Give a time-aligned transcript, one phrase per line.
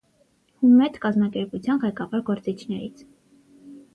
[0.61, 3.05] «Հումմեթ» կազմակերպության ղեկավար գործիչներից։